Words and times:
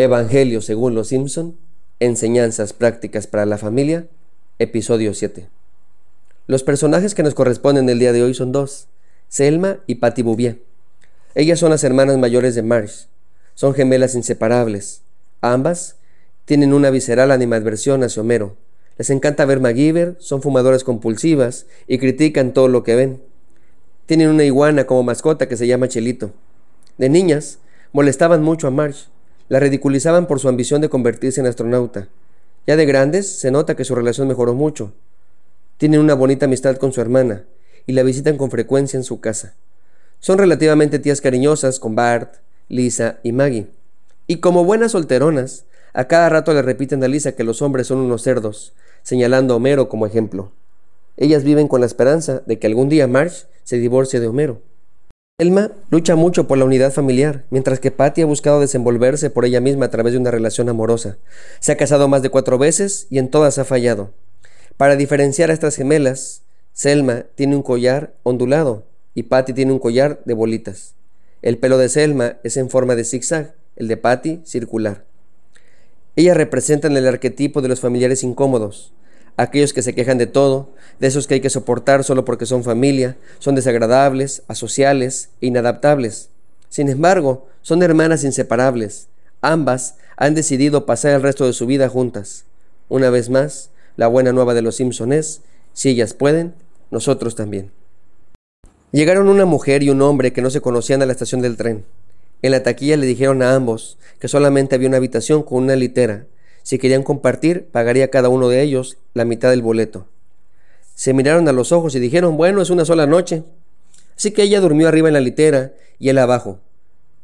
Evangelio 0.00 0.60
según 0.60 0.94
los 0.94 1.08
Simpson, 1.08 1.56
Enseñanzas 1.98 2.72
prácticas 2.72 3.26
para 3.26 3.46
la 3.46 3.58
familia, 3.58 4.06
episodio 4.60 5.12
7. 5.12 5.48
Los 6.46 6.62
personajes 6.62 7.16
que 7.16 7.24
nos 7.24 7.34
corresponden 7.34 7.88
el 7.88 7.98
día 7.98 8.12
de 8.12 8.22
hoy 8.22 8.32
son 8.32 8.52
dos, 8.52 8.86
Selma 9.28 9.78
y 9.88 9.96
Patty 9.96 10.22
Bouvier. 10.22 10.62
Ellas 11.34 11.58
son 11.58 11.70
las 11.70 11.82
hermanas 11.82 12.16
mayores 12.16 12.54
de 12.54 12.62
Marsh. 12.62 13.06
Son 13.56 13.74
gemelas 13.74 14.14
inseparables. 14.14 15.02
Ambas 15.40 15.96
tienen 16.44 16.72
una 16.72 16.90
visceral 16.90 17.32
animadversión 17.32 18.04
hacia 18.04 18.22
Homero. 18.22 18.54
Les 18.98 19.10
encanta 19.10 19.46
ver 19.46 19.58
MacGyver, 19.58 20.14
son 20.20 20.42
fumadoras 20.42 20.84
compulsivas 20.84 21.66
y 21.88 21.98
critican 21.98 22.52
todo 22.52 22.68
lo 22.68 22.84
que 22.84 22.94
ven. 22.94 23.20
Tienen 24.06 24.28
una 24.28 24.44
iguana 24.44 24.86
como 24.86 25.02
mascota 25.02 25.48
que 25.48 25.56
se 25.56 25.66
llama 25.66 25.88
Chelito. 25.88 26.30
De 26.98 27.08
niñas, 27.08 27.58
molestaban 27.92 28.44
mucho 28.44 28.68
a 28.68 28.70
Marsh 28.70 29.06
la 29.48 29.60
ridiculizaban 29.60 30.26
por 30.26 30.40
su 30.40 30.48
ambición 30.48 30.80
de 30.80 30.88
convertirse 30.88 31.40
en 31.40 31.46
astronauta. 31.46 32.08
Ya 32.66 32.76
de 32.76 32.86
grandes, 32.86 33.38
se 33.38 33.50
nota 33.50 33.76
que 33.76 33.84
su 33.84 33.94
relación 33.94 34.28
mejoró 34.28 34.54
mucho. 34.54 34.92
Tienen 35.78 36.00
una 36.00 36.14
bonita 36.14 36.46
amistad 36.46 36.76
con 36.76 36.92
su 36.92 37.00
hermana 37.00 37.44
y 37.86 37.92
la 37.92 38.02
visitan 38.02 38.36
con 38.36 38.50
frecuencia 38.50 38.96
en 38.96 39.04
su 39.04 39.20
casa. 39.20 39.54
Son 40.20 40.36
relativamente 40.38 40.98
tías 40.98 41.20
cariñosas 41.20 41.78
con 41.78 41.94
Bart, 41.94 42.34
Lisa 42.68 43.18
y 43.22 43.32
Maggie. 43.32 43.68
Y 44.26 44.38
como 44.38 44.64
buenas 44.64 44.92
solteronas, 44.92 45.64
a 45.94 46.06
cada 46.06 46.28
rato 46.28 46.52
le 46.52 46.60
repiten 46.60 47.02
a 47.02 47.08
Lisa 47.08 47.32
que 47.32 47.44
los 47.44 47.62
hombres 47.62 47.86
son 47.86 47.98
unos 47.98 48.22
cerdos, 48.22 48.74
señalando 49.02 49.54
a 49.54 49.56
Homero 49.56 49.88
como 49.88 50.06
ejemplo. 50.06 50.52
Ellas 51.16 51.44
viven 51.44 51.68
con 51.68 51.80
la 51.80 51.86
esperanza 51.86 52.42
de 52.44 52.58
que 52.58 52.66
algún 52.66 52.88
día 52.88 53.06
Marge 53.06 53.46
se 53.64 53.78
divorcie 53.78 54.20
de 54.20 54.26
Homero. 54.26 54.60
Elma 55.40 55.70
lucha 55.92 56.16
mucho 56.16 56.48
por 56.48 56.58
la 56.58 56.64
unidad 56.64 56.92
familiar, 56.92 57.44
mientras 57.50 57.78
que 57.78 57.92
Patty 57.92 58.22
ha 58.22 58.26
buscado 58.26 58.58
desenvolverse 58.58 59.30
por 59.30 59.44
ella 59.44 59.60
misma 59.60 59.84
a 59.86 59.88
través 59.88 60.12
de 60.12 60.18
una 60.18 60.32
relación 60.32 60.68
amorosa. 60.68 61.18
Se 61.60 61.70
ha 61.70 61.76
casado 61.76 62.08
más 62.08 62.22
de 62.22 62.30
cuatro 62.30 62.58
veces 62.58 63.06
y 63.08 63.18
en 63.18 63.30
todas 63.30 63.56
ha 63.58 63.64
fallado. 63.64 64.10
Para 64.76 64.96
diferenciar 64.96 65.50
a 65.50 65.52
estas 65.52 65.76
gemelas, 65.76 66.42
Selma 66.72 67.26
tiene 67.36 67.54
un 67.54 67.62
collar 67.62 68.14
ondulado 68.24 68.82
y 69.14 69.22
Patty 69.22 69.52
tiene 69.52 69.70
un 69.70 69.78
collar 69.78 70.22
de 70.24 70.34
bolitas. 70.34 70.96
El 71.40 71.56
pelo 71.58 71.78
de 71.78 71.88
Selma 71.88 72.38
es 72.42 72.56
en 72.56 72.68
forma 72.68 72.96
de 72.96 73.04
zigzag, 73.04 73.54
el 73.76 73.86
de 73.86 73.96
Patty 73.96 74.40
circular. 74.44 75.04
Ellas 76.16 76.36
representan 76.36 76.96
el 76.96 77.06
arquetipo 77.06 77.62
de 77.62 77.68
los 77.68 77.78
familiares 77.78 78.24
incómodos, 78.24 78.92
aquellos 79.38 79.72
que 79.72 79.82
se 79.82 79.94
quejan 79.94 80.18
de 80.18 80.26
todo, 80.26 80.68
de 80.98 81.06
esos 81.06 81.26
que 81.26 81.34
hay 81.34 81.40
que 81.40 81.48
soportar 81.48 82.02
solo 82.02 82.24
porque 82.24 82.44
son 82.44 82.64
familia, 82.64 83.16
son 83.38 83.54
desagradables, 83.54 84.42
asociales 84.48 85.30
e 85.40 85.46
inadaptables. 85.46 86.28
Sin 86.68 86.88
embargo, 86.88 87.46
son 87.62 87.82
hermanas 87.82 88.24
inseparables. 88.24 89.06
Ambas 89.40 89.94
han 90.16 90.34
decidido 90.34 90.86
pasar 90.86 91.12
el 91.12 91.22
resto 91.22 91.46
de 91.46 91.52
su 91.52 91.66
vida 91.66 91.88
juntas. 91.88 92.44
Una 92.88 93.10
vez 93.10 93.30
más, 93.30 93.70
la 93.96 94.08
buena 94.08 94.32
nueva 94.32 94.54
de 94.54 94.62
los 94.62 94.74
Simpson 94.74 95.12
es, 95.12 95.40
si 95.72 95.90
ellas 95.90 96.14
pueden, 96.14 96.54
nosotros 96.90 97.36
también. 97.36 97.70
Llegaron 98.90 99.28
una 99.28 99.44
mujer 99.44 99.84
y 99.84 99.90
un 99.90 100.02
hombre 100.02 100.32
que 100.32 100.42
no 100.42 100.50
se 100.50 100.60
conocían 100.60 101.00
a 101.02 101.06
la 101.06 101.12
estación 101.12 101.42
del 101.42 101.56
tren. 101.56 101.84
En 102.42 102.50
la 102.50 102.64
taquilla 102.64 102.96
le 102.96 103.06
dijeron 103.06 103.42
a 103.42 103.54
ambos 103.54 103.98
que 104.18 104.26
solamente 104.26 104.74
había 104.74 104.88
una 104.88 104.96
habitación 104.96 105.44
con 105.44 105.62
una 105.62 105.76
litera 105.76 106.26
si 106.62 106.78
querían 106.78 107.02
compartir, 107.02 107.68
pagaría 107.72 108.10
cada 108.10 108.28
uno 108.28 108.48
de 108.48 108.62
ellos 108.62 108.98
la 109.14 109.24
mitad 109.24 109.50
del 109.50 109.62
boleto. 109.62 110.06
Se 110.94 111.14
miraron 111.14 111.48
a 111.48 111.52
los 111.52 111.72
ojos 111.72 111.94
y 111.94 112.00
dijeron, 112.00 112.36
bueno, 112.36 112.60
es 112.60 112.70
una 112.70 112.84
sola 112.84 113.06
noche. 113.06 113.44
Así 114.16 114.32
que 114.32 114.42
ella 114.42 114.60
durmió 114.60 114.88
arriba 114.88 115.08
en 115.08 115.14
la 115.14 115.20
litera 115.20 115.72
y 115.98 116.08
él 116.08 116.18
abajo. 116.18 116.58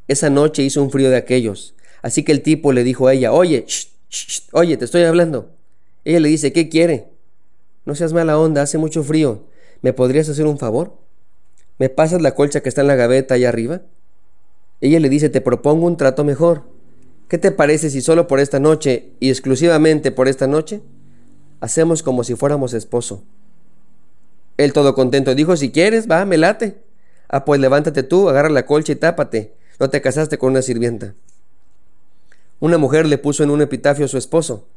Esa 0.06 0.30
noche 0.30 0.62
hizo 0.62 0.82
un 0.82 0.90
frío 0.90 1.10
de 1.10 1.16
aquellos. 1.16 1.74
Así 2.02 2.22
que 2.22 2.32
el 2.32 2.42
tipo 2.42 2.72
le 2.72 2.84
dijo 2.84 3.08
a 3.08 3.14
ella, 3.14 3.32
oye, 3.32 3.66
oye, 4.52 4.76
te 4.76 4.84
estoy 4.84 5.02
hablando. 5.02 5.50
Ella 6.04 6.20
le 6.20 6.28
dice, 6.28 6.52
¿qué 6.52 6.68
quiere? 6.68 7.08
No 7.84 7.94
seas 7.94 8.12
mala 8.12 8.38
onda, 8.38 8.62
hace 8.62 8.78
mucho 8.78 9.02
frío. 9.02 9.44
¿Me 9.82 9.92
podrías 9.92 10.28
hacer 10.28 10.46
un 10.46 10.58
favor? 10.58 10.96
¿Me 11.78 11.88
pasas 11.88 12.22
la 12.22 12.34
colcha 12.34 12.60
que 12.60 12.68
está 12.68 12.82
en 12.82 12.86
la 12.86 12.94
gaveta 12.94 13.34
allá 13.34 13.48
arriba? 13.48 13.82
Ella 14.80 15.00
le 15.00 15.08
dice, 15.08 15.30
te 15.30 15.40
propongo 15.40 15.86
un 15.86 15.96
trato 15.96 16.24
mejor. 16.24 16.62
¿Qué 17.34 17.38
te 17.38 17.50
parece 17.50 17.90
si 17.90 18.00
solo 18.00 18.28
por 18.28 18.38
esta 18.38 18.60
noche 18.60 19.10
y 19.18 19.28
exclusivamente 19.28 20.12
por 20.12 20.28
esta 20.28 20.46
noche 20.46 20.82
hacemos 21.58 22.04
como 22.04 22.22
si 22.22 22.36
fuéramos 22.36 22.74
esposo? 22.74 23.24
Él 24.56 24.72
todo 24.72 24.94
contento 24.94 25.34
dijo, 25.34 25.56
si 25.56 25.72
quieres, 25.72 26.08
va, 26.08 26.24
me 26.26 26.38
late. 26.38 26.78
Ah, 27.26 27.44
pues 27.44 27.60
levántate 27.60 28.04
tú, 28.04 28.28
agarra 28.28 28.50
la 28.50 28.66
colcha 28.66 28.92
y 28.92 28.94
tápate. 28.94 29.52
No 29.80 29.90
te 29.90 30.00
casaste 30.00 30.38
con 30.38 30.52
una 30.52 30.62
sirvienta. 30.62 31.14
Una 32.60 32.78
mujer 32.78 33.04
le 33.04 33.18
puso 33.18 33.42
en 33.42 33.50
un 33.50 33.62
epitafio 33.62 34.04
a 34.04 34.08
su 34.08 34.16
esposo, 34.16 34.68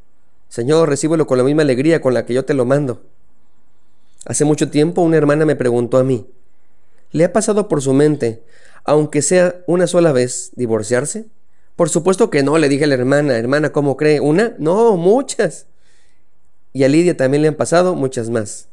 Señor, 0.50 0.90
recíbelo 0.90 1.28
con 1.28 1.38
la 1.38 1.44
misma 1.44 1.62
alegría 1.62 2.02
con 2.02 2.16
la 2.16 2.26
que 2.26 2.34
yo 2.34 2.44
te 2.44 2.56
lo 2.56 2.66
mando. 2.66 3.04
Hace 4.26 4.46
mucho 4.46 4.72
tiempo 4.72 5.04
una 5.04 5.18
hermana 5.18 5.46
me 5.46 5.56
preguntó 5.56 6.00
a 6.00 6.04
mí, 6.04 6.26
¿le 7.12 7.24
ha 7.24 7.32
pasado 7.32 7.68
por 7.68 7.84
su 7.84 7.94
mente, 7.94 8.42
aunque 8.84 9.22
sea 9.22 9.62
una 9.68 9.86
sola 9.86 10.12
vez, 10.12 10.54
divorciarse? 10.56 11.28
Por 11.78 11.90
supuesto 11.90 12.32
que 12.32 12.42
no, 12.42 12.58
le 12.58 12.70
dije 12.70 12.86
a 12.86 12.88
la 12.88 12.96
hermana, 12.96 13.38
hermana, 13.38 13.72
¿cómo 13.72 13.98
cree? 13.98 14.20
¿Una? 14.20 14.56
No, 14.58 14.98
muchas. 14.98 15.68
Y 16.74 16.84
a 16.84 16.88
Lidia 16.88 17.16
también 17.16 17.44
le 17.44 17.50
han 17.50 17.56
pasado 17.56 17.94
muchas 17.94 18.32
más. 18.32 18.68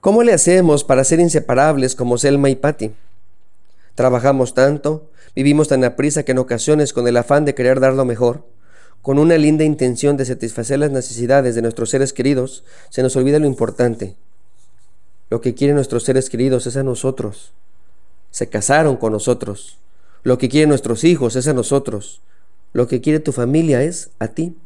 ¿Cómo 0.00 0.22
le 0.22 0.32
hacemos 0.32 0.84
para 0.84 1.02
ser 1.02 1.18
inseparables 1.18 1.96
como 1.96 2.16
Selma 2.16 2.48
y 2.48 2.54
Patty? 2.54 2.92
Trabajamos 3.96 4.54
tanto, 4.54 5.10
vivimos 5.34 5.66
tan 5.66 5.82
a 5.82 5.96
prisa 5.96 6.22
que 6.22 6.30
en 6.30 6.38
ocasiones 6.38 6.92
con 6.92 7.08
el 7.08 7.16
afán 7.16 7.44
de 7.44 7.56
querer 7.56 7.80
dar 7.80 7.92
lo 7.94 8.04
mejor, 8.04 8.46
con 9.02 9.18
una 9.18 9.36
linda 9.36 9.64
intención 9.64 10.16
de 10.16 10.26
satisfacer 10.26 10.78
las 10.78 10.92
necesidades 10.92 11.56
de 11.56 11.62
nuestros 11.62 11.90
seres 11.90 12.12
queridos, 12.12 12.62
se 12.88 13.02
nos 13.02 13.16
olvida 13.16 13.40
lo 13.40 13.46
importante. 13.46 14.14
Lo 15.28 15.40
que 15.40 15.54
quieren 15.54 15.74
nuestros 15.74 16.04
seres 16.04 16.30
queridos 16.30 16.68
es 16.68 16.76
a 16.76 16.84
nosotros. 16.84 17.52
Se 18.30 18.48
casaron 18.48 18.96
con 18.96 19.12
nosotros. 19.12 19.76
Lo 20.22 20.38
que 20.38 20.48
quieren 20.48 20.68
nuestros 20.68 21.04
hijos 21.04 21.36
es 21.36 21.48
a 21.48 21.54
nosotros. 21.54 22.20
Lo 22.72 22.86
que 22.86 23.00
quiere 23.00 23.20
tu 23.20 23.32
familia 23.32 23.82
es 23.82 24.10
a 24.18 24.28
ti. 24.28 24.56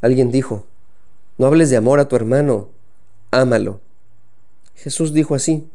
Alguien 0.00 0.30
dijo, 0.30 0.66
no 1.38 1.46
hables 1.46 1.70
de 1.70 1.76
amor 1.76 2.00
a 2.00 2.08
tu 2.08 2.16
hermano, 2.16 2.68
ámalo. 3.30 3.80
Jesús 4.74 5.12
dijo 5.12 5.34
así, 5.34 5.68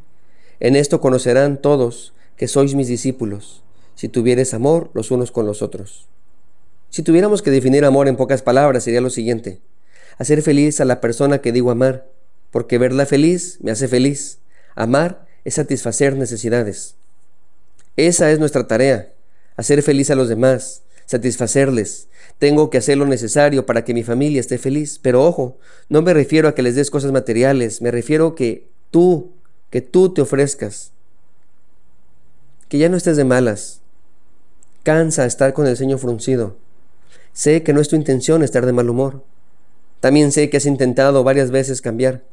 en 0.60 0.76
esto 0.76 1.02
conocerán 1.02 1.58
todos 1.62 2.14
que 2.36 2.48
sois 2.48 2.76
mis 2.76 2.88
discípulos, 2.88 3.64
si 3.96 4.10
tuvieres 4.10 4.54
amor 4.54 4.92
los 4.94 5.12
unos 5.12 5.32
con 5.32 5.46
los 5.46 5.62
otros. 5.62 6.08
Si 6.90 7.04
tuviéramos 7.04 7.42
que 7.42 7.52
definir 7.52 7.86
amor 7.86 8.08
en 8.08 8.18
pocas 8.18 8.42
palabras 8.42 8.84
sería 8.84 9.02
lo 9.02 9.10
siguiente, 9.10 9.62
hacer 10.18 10.42
feliz 10.42 10.82
a 10.82 10.86
la 10.86 11.02
persona 11.02 11.40
que 11.40 11.52
digo 11.52 11.72
amar, 11.72 12.08
porque 12.52 12.78
verla 12.78 13.06
feliz 13.06 13.58
me 13.62 13.72
hace 13.72 13.88
feliz. 13.88 14.40
Amar 14.76 15.26
es 15.46 15.56
satisfacer 15.56 16.16
necesidades. 16.16 16.96
Esa 17.98 18.32
es 18.32 18.40
nuestra 18.40 18.68
tarea, 18.68 19.14
hacer 19.58 19.82
feliz 19.84 20.10
a 20.10 20.16
los 20.16 20.30
demás, 20.30 20.84
satisfacerles. 21.06 22.08
Tengo 22.40 22.70
que 22.70 22.78
hacer 22.78 22.98
lo 22.98 23.06
necesario 23.06 23.66
para 23.66 23.84
que 23.84 23.94
mi 23.94 24.04
familia 24.04 24.40
esté 24.40 24.58
feliz. 24.58 25.00
Pero 25.00 25.24
ojo, 25.24 25.60
no 25.90 26.02
me 26.02 26.14
refiero 26.14 26.48
a 26.48 26.56
que 26.56 26.64
les 26.64 26.76
des 26.76 26.90
cosas 26.90 27.12
materiales, 27.12 27.82
me 27.82 27.92
refiero 27.92 28.28
a 28.28 28.36
que 28.36 28.68
tú, 28.90 29.32
que 29.70 29.82
tú 29.82 30.14
te 30.14 30.22
ofrezcas. 30.22 30.92
Que 32.68 32.78
ya 32.78 32.90
no 32.90 32.98
estés 32.98 33.18
de 33.18 33.26
malas. 33.26 33.82
Cansa 34.84 35.26
estar 35.26 35.54
con 35.54 35.68
el 35.68 35.78
ceño 35.78 35.98
fruncido. 35.98 36.56
Sé 37.34 37.62
que 37.62 37.74
no 37.74 37.82
es 37.82 37.90
tu 37.90 37.96
intención 37.96 38.42
estar 38.42 38.66
de 38.66 38.74
mal 38.74 38.90
humor. 38.90 39.24
También 40.00 40.32
sé 40.32 40.50
que 40.50 40.58
has 40.58 40.66
intentado 40.66 41.24
varias 41.24 41.52
veces 41.52 41.82
cambiar. 41.82 42.24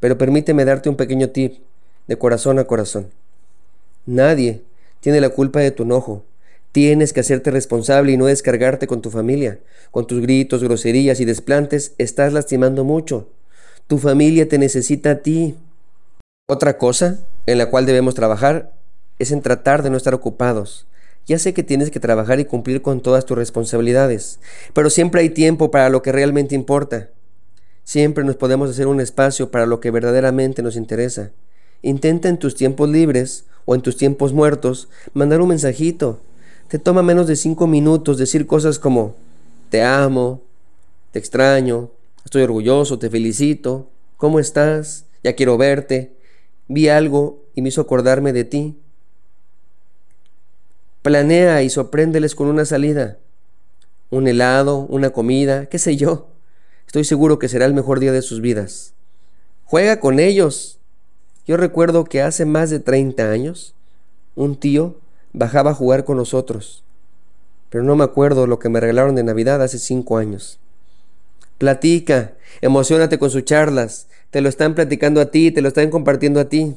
Pero 0.00 0.18
permíteme 0.18 0.64
darte 0.64 0.88
un 0.88 0.96
pequeño 0.96 1.30
tip 1.30 1.58
de 2.08 2.18
corazón 2.18 2.58
a 2.58 2.64
corazón. 2.64 3.10
Nadie 4.06 4.62
tiene 5.06 5.20
la 5.20 5.28
culpa 5.28 5.60
de 5.60 5.70
tu 5.70 5.84
enojo. 5.84 6.24
Tienes 6.72 7.12
que 7.12 7.20
hacerte 7.20 7.52
responsable 7.52 8.10
y 8.10 8.16
no 8.16 8.26
descargarte 8.26 8.88
con 8.88 9.02
tu 9.02 9.12
familia. 9.12 9.60
Con 9.92 10.08
tus 10.08 10.20
gritos, 10.20 10.64
groserías 10.64 11.20
y 11.20 11.24
desplantes 11.24 11.92
estás 11.96 12.32
lastimando 12.32 12.82
mucho. 12.82 13.28
Tu 13.86 13.98
familia 13.98 14.48
te 14.48 14.58
necesita 14.58 15.12
a 15.12 15.18
ti. 15.18 15.54
Otra 16.48 16.76
cosa 16.76 17.20
en 17.46 17.58
la 17.58 17.70
cual 17.70 17.86
debemos 17.86 18.16
trabajar 18.16 18.72
es 19.20 19.30
en 19.30 19.42
tratar 19.42 19.84
de 19.84 19.90
no 19.90 19.96
estar 19.96 20.12
ocupados. 20.12 20.88
Ya 21.24 21.38
sé 21.38 21.54
que 21.54 21.62
tienes 21.62 21.92
que 21.92 22.00
trabajar 22.00 22.40
y 22.40 22.44
cumplir 22.44 22.82
con 22.82 23.00
todas 23.00 23.24
tus 23.26 23.38
responsabilidades, 23.38 24.40
pero 24.74 24.90
siempre 24.90 25.20
hay 25.20 25.30
tiempo 25.30 25.70
para 25.70 25.88
lo 25.88 26.02
que 26.02 26.10
realmente 26.10 26.56
importa. 26.56 27.10
Siempre 27.84 28.24
nos 28.24 28.34
podemos 28.34 28.70
hacer 28.70 28.88
un 28.88 29.00
espacio 29.00 29.52
para 29.52 29.66
lo 29.66 29.78
que 29.78 29.92
verdaderamente 29.92 30.62
nos 30.62 30.74
interesa. 30.74 31.30
Intenta 31.82 32.28
en 32.28 32.38
tus 32.38 32.56
tiempos 32.56 32.88
libres 32.88 33.44
o 33.66 33.74
en 33.74 33.82
tus 33.82 33.98
tiempos 33.98 34.32
muertos 34.32 34.88
mandar 35.12 35.42
un 35.42 35.48
mensajito. 35.48 36.20
Te 36.68 36.78
toma 36.78 37.02
menos 37.02 37.26
de 37.26 37.36
cinco 37.36 37.66
minutos 37.66 38.16
decir 38.16 38.46
cosas 38.46 38.78
como 38.78 39.14
te 39.68 39.82
amo, 39.82 40.42
te 41.12 41.18
extraño, 41.18 41.90
estoy 42.24 42.42
orgulloso, 42.42 42.98
te 42.98 43.10
felicito, 43.10 43.90
¿cómo 44.16 44.40
estás? 44.40 45.04
Ya 45.22 45.34
quiero 45.34 45.58
verte, 45.58 46.12
vi 46.68 46.88
algo 46.88 47.44
y 47.54 47.62
me 47.62 47.68
hizo 47.68 47.80
acordarme 47.80 48.32
de 48.32 48.44
ti. 48.44 48.76
Planea 51.02 51.62
y 51.62 51.70
sorpréndeles 51.70 52.34
con 52.34 52.48
una 52.48 52.64
salida. 52.64 53.18
un 54.08 54.28
helado, 54.28 54.86
una 54.88 55.10
comida, 55.10 55.66
qué 55.66 55.78
sé 55.78 55.96
yo. 55.96 56.28
Estoy 56.86 57.04
seguro 57.04 57.38
que 57.38 57.48
será 57.48 57.66
el 57.66 57.74
mejor 57.74 57.98
día 57.98 58.12
de 58.12 58.22
sus 58.22 58.40
vidas. 58.40 58.94
Juega 59.64 59.98
con 59.98 60.20
ellos. 60.20 60.78
Yo 61.46 61.56
recuerdo 61.56 62.04
que 62.04 62.22
hace 62.22 62.44
más 62.44 62.70
de 62.70 62.80
30 62.80 63.30
años, 63.30 63.74
un 64.34 64.56
tío 64.56 64.96
bajaba 65.32 65.70
a 65.70 65.74
jugar 65.74 66.04
con 66.04 66.16
nosotros, 66.16 66.82
pero 67.70 67.84
no 67.84 67.94
me 67.94 68.02
acuerdo 68.02 68.48
lo 68.48 68.58
que 68.58 68.68
me 68.68 68.80
regalaron 68.80 69.14
de 69.14 69.22
Navidad 69.22 69.62
hace 69.62 69.78
5 69.78 70.18
años. 70.18 70.58
Platica, 71.58 72.34
emocionate 72.62 73.20
con 73.20 73.30
sus 73.30 73.44
charlas, 73.44 74.08
te 74.30 74.40
lo 74.40 74.48
están 74.48 74.74
platicando 74.74 75.20
a 75.20 75.26
ti, 75.26 75.52
te 75.52 75.62
lo 75.62 75.68
están 75.68 75.88
compartiendo 75.90 76.40
a 76.40 76.48
ti. 76.48 76.74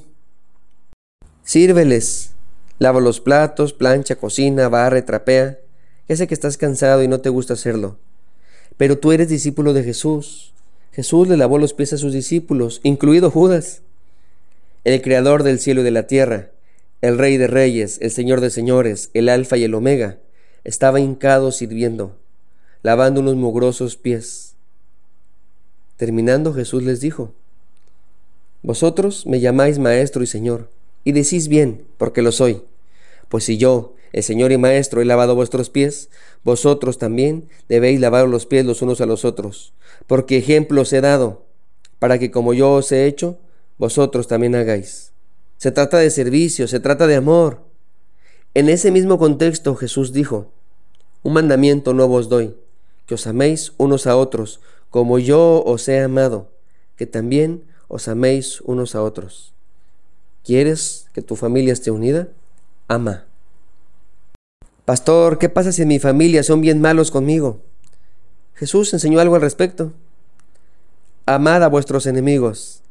Sírveles, 1.44 2.34
lava 2.78 3.02
los 3.02 3.22
platos, 3.22 3.74
plancha, 3.74 4.18
cocina, 4.18 4.70
barre, 4.70 5.02
trapea. 5.02 5.58
Ya 6.08 6.16
sé 6.16 6.28
que 6.28 6.36
estás 6.36 6.58
cansado 6.58 7.02
y 7.02 7.08
no 7.08 7.22
te 7.22 7.30
gusta 7.30 7.54
hacerlo, 7.54 7.98
pero 8.78 9.00
tú 9.00 9.14
eres 9.14 9.30
discípulo 9.30 9.74
de 9.74 9.84
Jesús. 9.84 10.54
Jesús 10.92 11.28
le 11.28 11.38
lavó 11.38 11.58
los 11.58 11.74
pies 11.74 11.94
a 11.94 11.98
sus 11.98 12.14
discípulos, 12.14 12.82
incluido 12.84 13.32
Judas 13.32 13.82
el 14.94 15.04
Creador 15.04 15.44
del 15.44 15.60
cielo 15.60 15.82
y 15.82 15.84
de 15.84 15.92
la 15.92 16.08
tierra, 16.08 16.50
el 17.02 17.18
Rey 17.18 17.38
de 17.38 17.46
reyes, 17.46 18.00
el 18.02 18.10
Señor 18.10 18.42
de 18.42 18.50
señores, 18.50 19.12
el 19.14 19.30
Alfa 19.30 19.56
y 19.56 19.64
el 19.64 19.76
Omega, 19.76 20.18
estaba 20.64 21.00
hincado 21.00 21.52
sirviendo, 21.52 22.18
lavando 22.82 23.22
unos 23.22 23.36
mugrosos 23.36 23.98
pies. 23.98 24.56
Terminando 25.96 26.54
Jesús 26.54 26.84
les 26.84 27.02
dijo, 27.02 27.34
Vosotros 28.64 29.28
me 29.28 29.40
llamáis 29.40 29.78
Maestro 29.78 30.24
y 30.24 30.28
Señor, 30.28 30.70
y 31.04 31.12
decís 31.12 31.48
bien, 31.50 31.86
porque 31.98 32.24
lo 32.24 32.32
soy. 32.32 32.64
Pues 33.30 33.44
si 33.44 33.58
yo, 33.58 33.94
el 34.12 34.24
Señor 34.24 34.52
y 34.52 34.58
Maestro, 34.58 35.02
he 35.02 35.06
lavado 35.06 35.36
vuestros 35.36 35.70
pies, 35.70 36.10
vosotros 36.44 36.98
también 36.98 37.48
debéis 37.68 38.00
lavar 38.00 38.28
los 38.28 38.48
pies 38.48 38.66
los 38.66 38.82
unos 38.82 39.02
a 39.02 39.06
los 39.06 39.24
otros, 39.24 39.74
porque 40.08 40.38
ejemplo 40.38 40.82
os 40.82 40.92
he 40.94 41.02
dado, 41.02 41.46
para 42.00 42.18
que 42.18 42.32
como 42.32 42.56
yo 42.56 42.74
os 42.74 42.92
he 42.92 43.06
hecho, 43.06 43.38
vosotros 43.80 44.28
también 44.28 44.54
hagáis. 44.54 45.14
Se 45.58 45.72
trata 45.72 45.98
de 45.98 46.12
servicio, 46.12 46.68
se 46.68 46.80
trata 46.80 47.08
de 47.08 47.16
amor. 47.16 47.64
En 48.54 48.70
ese 48.70 48.92
mismo 48.92 49.18
contexto 49.18 49.76
Jesús 49.76 50.14
dijo, 50.14 50.52
un 51.24 51.34
mandamiento 51.34 51.94
nuevo 51.94 52.16
os 52.16 52.30
doy, 52.30 52.56
que 53.08 53.16
os 53.16 53.26
améis 53.26 53.74
unos 53.78 54.06
a 54.06 54.16
otros, 54.16 54.60
como 54.90 55.18
yo 55.18 55.64
os 55.66 55.88
he 55.88 56.02
amado, 56.02 56.52
que 56.96 57.08
también 57.08 57.64
os 57.88 58.08
améis 58.08 58.62
unos 58.62 58.96
a 58.96 59.02
otros. 59.02 59.54
¿Quieres 60.44 61.08
que 61.14 61.22
tu 61.22 61.36
familia 61.36 61.74
esté 61.74 61.92
unida? 61.92 62.28
Ama. 62.88 63.26
Pastor, 64.86 65.38
¿qué 65.38 65.50
pasa 65.50 65.72
si 65.72 65.84
en 65.84 65.88
mi 65.88 66.00
familia 66.00 66.44
son 66.44 66.62
bien 66.62 66.82
malos 66.82 67.12
conmigo? 67.12 67.62
Jesús 68.56 68.94
enseñó 68.94 69.20
algo 69.20 69.36
al 69.36 69.42
respecto. 69.42 69.94
Amad 71.26 71.64
a 71.64 71.68
vuestros 71.68 72.08
enemigos, 72.08 72.82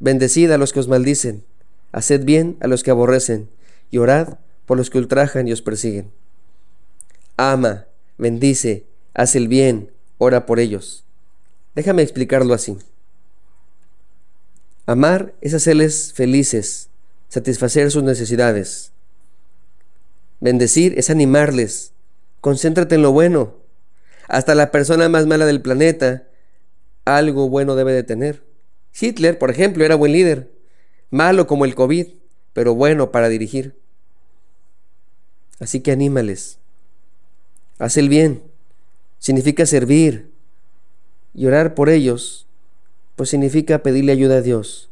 Bendecid 0.00 0.50
a 0.50 0.58
los 0.58 0.72
que 0.72 0.80
os 0.80 0.88
maldicen, 0.88 1.44
haced 1.92 2.24
bien 2.24 2.56
a 2.60 2.68
los 2.68 2.82
que 2.82 2.90
aborrecen, 2.90 3.48
y 3.90 3.98
orad 3.98 4.38
por 4.66 4.76
los 4.76 4.90
que 4.90 4.98
ultrajan 4.98 5.48
y 5.48 5.52
os 5.52 5.62
persiguen. 5.62 6.10
Ama, 7.36 7.86
bendice, 8.16 8.86
haz 9.14 9.34
el 9.36 9.48
bien, 9.48 9.90
ora 10.18 10.46
por 10.46 10.60
ellos. 10.60 11.04
Déjame 11.74 12.02
explicarlo 12.02 12.54
así. 12.54 12.76
Amar 14.86 15.34
es 15.40 15.54
hacerles 15.54 16.12
felices, 16.12 16.88
satisfacer 17.28 17.90
sus 17.90 18.02
necesidades. 18.02 18.92
Bendecir 20.40 20.98
es 20.98 21.10
animarles. 21.10 21.92
Concéntrate 22.40 22.94
en 22.94 23.02
lo 23.02 23.12
bueno. 23.12 23.56
Hasta 24.28 24.54
la 24.54 24.70
persona 24.70 25.08
más 25.08 25.26
mala 25.26 25.46
del 25.46 25.62
planeta 25.62 26.24
algo 27.04 27.48
bueno 27.48 27.74
debe 27.74 27.92
de 27.92 28.02
tener. 28.02 28.47
Hitler, 28.98 29.38
por 29.38 29.50
ejemplo, 29.50 29.84
era 29.84 29.94
buen 29.94 30.12
líder, 30.12 30.50
malo 31.10 31.46
como 31.46 31.64
el 31.64 31.74
COVID, 31.74 32.06
pero 32.52 32.74
bueno 32.74 33.10
para 33.10 33.28
dirigir. 33.28 33.74
Así 35.60 35.80
que 35.80 35.92
anímales. 35.92 36.58
Haz 37.78 37.96
el 37.96 38.08
bien. 38.08 38.42
Significa 39.18 39.66
servir. 39.66 40.30
Y 41.34 41.46
orar 41.46 41.74
por 41.74 41.88
ellos, 41.88 42.46
pues 43.16 43.30
significa 43.30 43.82
pedirle 43.82 44.12
ayuda 44.12 44.36
a 44.36 44.42
Dios, 44.42 44.88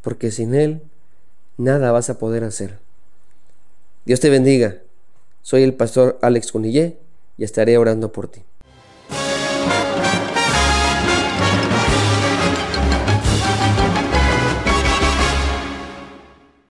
porque 0.00 0.30
sin 0.30 0.54
Él 0.54 0.82
nada 1.56 1.92
vas 1.92 2.10
a 2.10 2.18
poder 2.18 2.44
hacer. 2.44 2.78
Dios 4.04 4.20
te 4.20 4.30
bendiga. 4.30 4.78
Soy 5.42 5.62
el 5.62 5.74
pastor 5.74 6.18
Alex 6.22 6.52
Conillé 6.52 6.98
y 7.36 7.44
estaré 7.44 7.78
orando 7.78 8.12
por 8.12 8.28
ti. 8.28 8.42